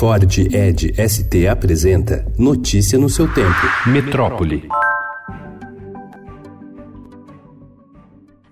Ford 0.00 0.24
Ed 0.50 0.94
ST 0.96 1.46
apresenta 1.46 2.24
Notícia 2.38 2.98
no 2.98 3.10
seu 3.10 3.30
tempo. 3.34 3.60
Metrópole. 3.86 4.66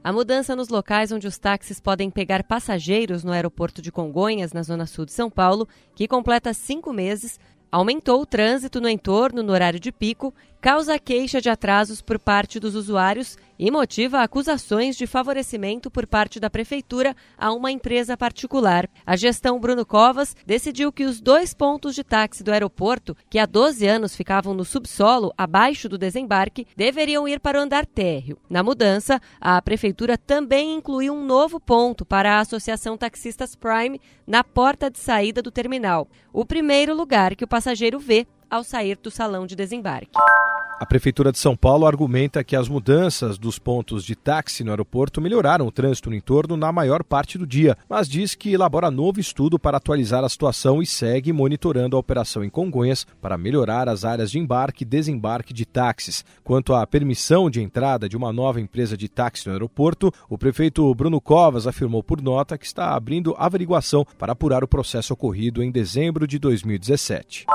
A 0.04 0.12
mudança 0.12 0.54
nos 0.54 0.68
locais 0.68 1.10
onde 1.10 1.26
os 1.26 1.38
táxis 1.38 1.80
podem 1.80 2.10
pegar 2.10 2.44
passageiros 2.44 3.24
no 3.24 3.32
aeroporto 3.32 3.80
de 3.80 3.90
Congonhas, 3.90 4.52
na 4.52 4.62
zona 4.62 4.84
sul 4.84 5.06
de 5.06 5.12
São 5.14 5.30
Paulo, 5.30 5.66
que 5.94 6.06
completa 6.06 6.52
cinco 6.52 6.92
meses, 6.92 7.40
aumentou 7.72 8.20
o 8.20 8.26
trânsito 8.26 8.78
no 8.78 8.86
entorno 8.86 9.42
no 9.42 9.54
horário 9.54 9.80
de 9.80 9.90
pico, 9.90 10.34
causa 10.60 10.98
queixa 10.98 11.40
de 11.40 11.48
atrasos 11.48 12.02
por 12.02 12.18
parte 12.18 12.60
dos 12.60 12.74
usuários 12.74 13.38
e 13.58 13.70
motiva 13.70 14.22
acusações 14.22 14.96
de 14.96 15.06
favorecimento 15.06 15.90
por 15.90 16.06
parte 16.06 16.38
da 16.38 16.48
prefeitura 16.48 17.16
a 17.36 17.52
uma 17.52 17.72
empresa 17.72 18.16
particular. 18.16 18.88
A 19.04 19.16
gestão 19.16 19.58
Bruno 19.58 19.84
Covas 19.84 20.36
decidiu 20.46 20.92
que 20.92 21.04
os 21.04 21.20
dois 21.20 21.52
pontos 21.52 21.94
de 21.94 22.04
táxi 22.04 22.44
do 22.44 22.52
aeroporto, 22.52 23.16
que 23.28 23.38
há 23.38 23.46
12 23.46 23.86
anos 23.86 24.14
ficavam 24.14 24.54
no 24.54 24.64
subsolo, 24.64 25.32
abaixo 25.36 25.88
do 25.88 25.98
desembarque, 25.98 26.66
deveriam 26.76 27.26
ir 27.26 27.40
para 27.40 27.58
o 27.58 27.62
andar 27.62 27.84
térreo. 27.84 28.38
Na 28.48 28.62
mudança, 28.62 29.20
a 29.40 29.60
prefeitura 29.60 30.16
também 30.16 30.74
incluiu 30.74 31.14
um 31.14 31.24
novo 31.24 31.58
ponto 31.58 32.04
para 32.04 32.36
a 32.36 32.40
Associação 32.40 32.96
Taxistas 32.96 33.56
Prime 33.56 34.00
na 34.26 34.44
porta 34.44 34.90
de 34.90 34.98
saída 34.98 35.42
do 35.42 35.50
terminal, 35.50 36.08
o 36.32 36.44
primeiro 36.44 36.94
lugar 36.94 37.34
que 37.34 37.44
o 37.44 37.48
passageiro 37.48 37.98
vê 37.98 38.26
ao 38.50 38.64
sair 38.64 38.96
do 38.96 39.10
salão 39.10 39.46
de 39.46 39.54
desembarque. 39.54 40.18
A 40.80 40.86
Prefeitura 40.86 41.32
de 41.32 41.38
São 41.38 41.56
Paulo 41.56 41.86
argumenta 41.86 42.44
que 42.44 42.54
as 42.54 42.68
mudanças 42.68 43.36
dos 43.36 43.58
pontos 43.58 44.04
de 44.04 44.14
táxi 44.14 44.62
no 44.62 44.70
aeroporto 44.70 45.20
melhoraram 45.20 45.66
o 45.66 45.72
trânsito 45.72 46.08
no 46.08 46.14
entorno 46.14 46.56
na 46.56 46.70
maior 46.70 47.02
parte 47.02 47.36
do 47.36 47.44
dia, 47.44 47.76
mas 47.88 48.08
diz 48.08 48.36
que 48.36 48.52
elabora 48.52 48.88
novo 48.88 49.18
estudo 49.18 49.58
para 49.58 49.78
atualizar 49.78 50.22
a 50.22 50.28
situação 50.28 50.80
e 50.80 50.86
segue 50.86 51.32
monitorando 51.32 51.96
a 51.96 51.98
operação 51.98 52.44
em 52.44 52.48
Congonhas 52.48 53.04
para 53.20 53.36
melhorar 53.36 53.88
as 53.88 54.04
áreas 54.04 54.30
de 54.30 54.38
embarque 54.38 54.84
e 54.84 54.86
desembarque 54.86 55.52
de 55.52 55.66
táxis. 55.66 56.24
Quanto 56.44 56.72
à 56.72 56.86
permissão 56.86 57.50
de 57.50 57.60
entrada 57.60 58.08
de 58.08 58.16
uma 58.16 58.32
nova 58.32 58.60
empresa 58.60 58.96
de 58.96 59.08
táxi 59.08 59.48
no 59.48 59.54
aeroporto, 59.54 60.12
o 60.28 60.38
prefeito 60.38 60.94
Bruno 60.94 61.20
Covas 61.20 61.66
afirmou 61.66 62.04
por 62.04 62.22
nota 62.22 62.56
que 62.56 62.66
está 62.66 62.94
abrindo 62.94 63.34
averiguação 63.36 64.06
para 64.16 64.30
apurar 64.30 64.62
o 64.62 64.68
processo 64.68 65.12
ocorrido 65.12 65.60
em 65.60 65.72
dezembro 65.72 66.24
de 66.24 66.38
2017. 66.38 67.46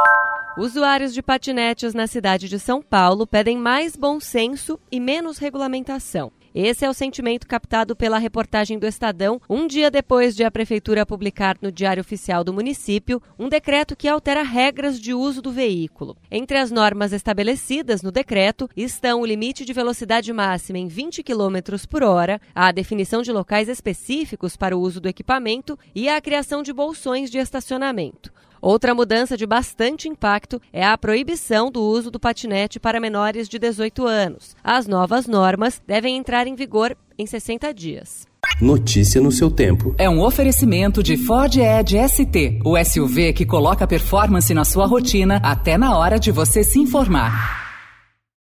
Usuários 0.56 1.16
de 1.16 1.24
patinetes 1.24 1.96
na 1.96 2.06
cidade 2.06 2.48
de 2.48 2.60
São 2.60 2.80
Paulo 2.80 3.26
pedem 3.26 3.58
mais 3.58 3.96
bom 3.96 4.20
senso 4.20 4.80
e 4.92 5.00
menos 5.00 5.40
regulamentação. 5.40 6.32
Esse 6.54 6.86
é 6.86 6.90
o 6.90 6.94
sentimento 6.94 7.48
captado 7.48 7.96
pela 7.96 8.20
reportagem 8.20 8.78
do 8.78 8.86
Estadão, 8.86 9.42
um 9.50 9.66
dia 9.66 9.90
depois 9.90 10.36
de 10.36 10.44
a 10.44 10.52
Prefeitura 10.52 11.08
publicar 11.08 11.58
no 11.60 11.72
Diário 11.72 12.02
Oficial 12.02 12.44
do 12.44 12.54
município 12.54 13.20
um 13.40 13.50
decreto 13.50 13.96
que 13.96 14.08
altera 14.08 14.44
regras 14.44 15.00
de 15.00 15.12
uso 15.12 15.42
do 15.42 15.52
veículo. 15.52 16.16
Entre 16.30 16.60
as 16.60 16.70
normas 16.70 17.14
estabelecidas 17.14 18.04
no 18.04 18.12
decreto 18.12 18.70
estão 18.78 19.22
o 19.22 19.26
limite 19.26 19.66
de 19.66 19.74
velocidade 19.74 20.32
máxima 20.32 20.78
em 20.78 20.88
20 20.88 21.24
km 21.24 21.58
por 21.90 22.04
hora, 22.04 22.40
a 22.54 22.72
definição 22.72 23.24
de 23.24 23.32
locais 23.32 23.68
específicos 23.68 24.56
para 24.56 24.78
o 24.78 24.80
uso 24.80 25.02
do 25.02 25.10
equipamento 25.10 25.80
e 25.96 26.08
a 26.08 26.22
criação 26.22 26.62
de 26.62 26.72
bolsões 26.72 27.32
de 27.32 27.40
estacionamento. 27.40 28.32
Outra 28.64 28.96
mudança 28.96 29.36
de 29.36 29.46
bastante 29.46 30.08
impacto 30.08 30.62
é 30.72 30.86
a 30.86 30.98
proibição 30.98 31.70
do 31.70 31.84
uso 31.84 32.10
do 32.10 32.18
patinete 32.18 32.80
para 32.80 32.98
menores 32.98 33.50
de 33.50 33.60
18 33.60 34.08
anos. 34.08 34.56
As 34.64 34.88
novas 34.88 35.28
normas 35.28 35.82
devem 35.86 36.16
entrar 36.16 36.48
em 36.48 36.56
vigor 36.56 36.96
em 37.20 37.26
60 37.26 37.74
dias. 37.74 38.26
Notícia 38.62 39.20
no 39.20 39.34
seu 39.34 39.52
tempo. 39.52 39.94
É 39.98 40.10
um 40.10 40.22
oferecimento 40.22 41.04
de 41.04 41.18
Ford 41.18 41.54
Edge 41.58 41.98
ST, 42.08 42.62
o 42.64 42.82
SUV 42.82 43.34
que 43.34 43.46
coloca 43.46 43.86
performance 43.86 44.54
na 44.54 44.64
sua 44.64 44.86
rotina 44.86 45.42
até 45.44 45.78
na 45.78 45.98
hora 45.98 46.18
de 46.18 46.32
você 46.32 46.64
se 46.64 46.80
informar. 46.80 47.63